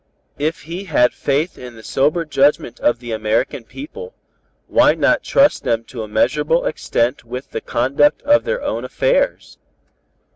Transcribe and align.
"If 0.39 0.61
he 0.63 0.85
had 0.85 1.13
faith 1.13 1.59
in 1.59 1.75
the 1.75 1.83
sober 1.83 2.25
judgment 2.25 2.79
of 2.79 2.97
the 2.97 3.11
American 3.11 3.63
people, 3.63 4.15
why 4.67 4.95
not 4.95 5.21
trust 5.21 5.63
them 5.63 5.83
to 5.83 6.01
a 6.01 6.07
measurable 6.07 6.65
extent 6.65 7.23
with 7.23 7.51
the 7.51 7.61
conduct 7.61 8.23
of 8.23 8.43
their 8.43 8.63
own 8.63 8.83
affairs? 8.83 9.59